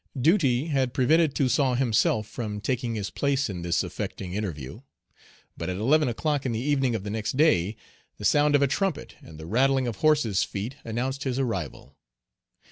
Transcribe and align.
Duty 0.19 0.65
had 0.65 0.95
prevented 0.95 1.35
Toussaint 1.35 1.75
himself 1.77 2.25
from 2.25 2.59
taking 2.59 2.95
his 2.95 3.11
place 3.11 3.51
in 3.51 3.61
this 3.61 3.83
affecting 3.83 4.33
interview. 4.33 4.81
But, 5.55 5.69
at 5.69 5.77
eleven 5.77 6.07
o'clock 6.07 6.43
in 6.43 6.53
the 6.53 6.59
evening 6.59 6.95
of 6.95 7.03
the 7.03 7.11
next 7.11 7.37
day, 7.37 7.75
the 8.17 8.25
sound 8.25 8.55
of 8.55 8.63
a 8.63 8.67
trumpet 8.67 9.13
and 9.21 9.37
the 9.39 9.45
rattling 9.45 9.85
of 9.87 9.97
horses' 9.97 10.41
feet 10.43 10.75
announced 10.83 11.23
his 11.23 11.37
arrival. 11.37 11.95